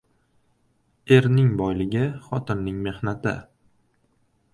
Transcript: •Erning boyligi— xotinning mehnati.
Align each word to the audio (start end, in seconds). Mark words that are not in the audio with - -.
•Erning 1.17 1.51
boyligi— 1.59 2.05
xotinning 2.29 2.79
mehnati. 2.87 3.35